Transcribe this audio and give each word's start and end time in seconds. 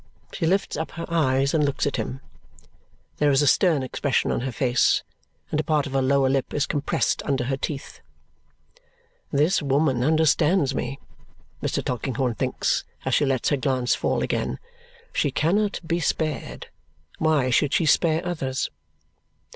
She 0.33 0.47
lifts 0.47 0.77
up 0.77 0.89
her 0.93 1.05
eyes 1.09 1.53
and 1.53 1.63
looks 1.63 1.85
at 1.85 1.97
him. 1.97 2.21
There 3.17 3.29
is 3.29 3.43
a 3.43 3.47
stern 3.47 3.83
expression 3.83 4.31
on 4.31 4.39
her 4.39 4.51
face 4.51 5.03
and 5.51 5.59
a 5.59 5.63
part 5.63 5.85
of 5.85 5.93
her 5.93 6.01
lower 6.01 6.27
lip 6.27 6.55
is 6.55 6.65
compressed 6.65 7.21
under 7.21 7.43
her 7.43 7.55
teeth. 7.57 8.01
"This 9.31 9.61
woman 9.61 10.03
understands 10.03 10.73
me," 10.73 10.99
Mr. 11.61 11.85
Tulkinghorn 11.85 12.33
thinks 12.33 12.83
as 13.05 13.13
she 13.13 13.27
lets 13.27 13.49
her 13.49 13.57
glance 13.57 13.93
fall 13.93 14.23
again. 14.23 14.57
"SHE 15.13 15.33
cannot 15.33 15.79
be 15.85 15.99
spared. 15.99 16.69
Why 17.19 17.51
should 17.51 17.71
she 17.71 17.85
spare 17.85 18.25
others?" 18.25 18.71